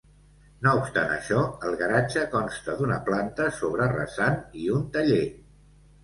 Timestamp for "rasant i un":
3.91-4.89